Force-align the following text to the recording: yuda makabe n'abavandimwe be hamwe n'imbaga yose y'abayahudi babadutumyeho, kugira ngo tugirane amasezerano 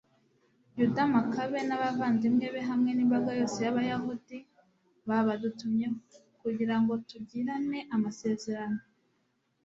yuda 0.77 1.03
makabe 1.15 1.59
n'abavandimwe 1.65 2.45
be 2.53 2.61
hamwe 2.69 2.91
n'imbaga 2.93 3.31
yose 3.39 3.57
y'abayahudi 3.65 4.37
babadutumyeho, 5.07 5.97
kugira 6.41 6.75
ngo 6.81 6.93
tugirane 7.09 7.79
amasezerano 7.95 8.81